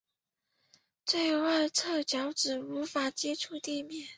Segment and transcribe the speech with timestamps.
[1.05, 4.09] 最外侧脚趾无法接触地面。